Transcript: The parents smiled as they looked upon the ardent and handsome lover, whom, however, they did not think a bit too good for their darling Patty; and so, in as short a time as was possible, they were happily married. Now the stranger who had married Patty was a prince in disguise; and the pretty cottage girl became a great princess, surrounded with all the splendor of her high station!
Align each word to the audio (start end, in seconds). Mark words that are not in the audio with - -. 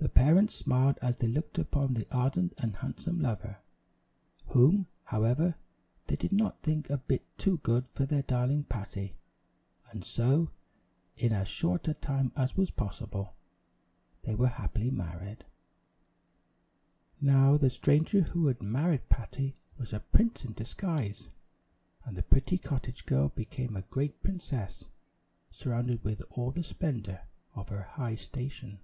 The 0.00 0.08
parents 0.24 0.54
smiled 0.54 0.96
as 1.02 1.16
they 1.16 1.26
looked 1.26 1.58
upon 1.58 1.94
the 1.94 2.06
ardent 2.12 2.54
and 2.58 2.76
handsome 2.76 3.18
lover, 3.18 3.56
whom, 4.48 4.86
however, 5.04 5.56
they 6.06 6.14
did 6.14 6.32
not 6.32 6.62
think 6.62 6.88
a 6.88 6.98
bit 6.98 7.26
too 7.36 7.56
good 7.58 7.88
for 7.88 8.06
their 8.06 8.22
darling 8.22 8.62
Patty; 8.64 9.16
and 9.90 10.04
so, 10.04 10.50
in 11.16 11.32
as 11.32 11.48
short 11.48 11.88
a 11.88 11.94
time 11.94 12.30
as 12.36 12.56
was 12.56 12.70
possible, 12.70 13.34
they 14.22 14.36
were 14.36 14.48
happily 14.48 14.90
married. 14.92 15.44
Now 17.20 17.56
the 17.56 17.70
stranger 17.70 18.20
who 18.22 18.46
had 18.46 18.62
married 18.62 19.08
Patty 19.08 19.56
was 19.78 19.92
a 19.92 20.00
prince 20.00 20.44
in 20.44 20.52
disguise; 20.52 21.28
and 22.04 22.16
the 22.16 22.22
pretty 22.22 22.56
cottage 22.58 23.04
girl 23.04 23.30
became 23.30 23.74
a 23.74 23.82
great 23.82 24.22
princess, 24.22 24.84
surrounded 25.50 26.04
with 26.04 26.22
all 26.30 26.52
the 26.52 26.62
splendor 26.62 27.22
of 27.54 27.68
her 27.70 27.82
high 27.82 28.14
station! 28.14 28.78